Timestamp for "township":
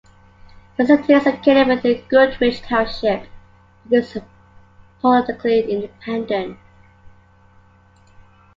2.65-3.27